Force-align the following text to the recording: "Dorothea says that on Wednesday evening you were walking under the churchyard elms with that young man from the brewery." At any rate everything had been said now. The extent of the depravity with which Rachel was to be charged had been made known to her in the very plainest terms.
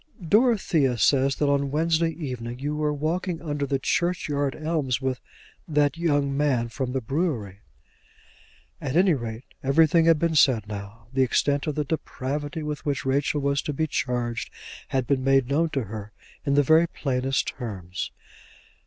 "Dorothea 0.27 0.97
says 0.97 1.35
that 1.35 1.47
on 1.47 1.69
Wednesday 1.69 2.09
evening 2.09 2.57
you 2.57 2.75
were 2.75 2.91
walking 2.91 3.39
under 3.39 3.67
the 3.67 3.77
churchyard 3.77 4.55
elms 4.55 4.99
with 4.99 5.19
that 5.67 5.95
young 5.95 6.35
man 6.35 6.69
from 6.69 6.91
the 6.91 7.01
brewery." 7.01 7.59
At 8.81 8.95
any 8.95 9.13
rate 9.13 9.43
everything 9.61 10.05
had 10.05 10.17
been 10.17 10.33
said 10.33 10.67
now. 10.67 11.05
The 11.13 11.21
extent 11.21 11.67
of 11.67 11.75
the 11.75 11.85
depravity 11.85 12.63
with 12.63 12.83
which 12.83 13.05
Rachel 13.05 13.41
was 13.41 13.61
to 13.61 13.73
be 13.73 13.85
charged 13.85 14.49
had 14.87 15.05
been 15.05 15.23
made 15.23 15.47
known 15.47 15.69
to 15.69 15.83
her 15.83 16.13
in 16.47 16.55
the 16.55 16.63
very 16.63 16.87
plainest 16.87 17.49
terms. 17.49 18.09